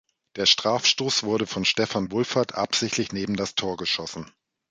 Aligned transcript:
Der 0.35 0.47
Strafstoß 0.47 1.21
wurde 1.25 1.45
von 1.45 1.63
Steffen 1.63 2.11
Wohlfahrt 2.11 2.55
absichtlich 2.55 3.11
neben 3.11 3.35
das 3.35 3.53
Tor 3.53 3.77
geschossen. 3.77 4.31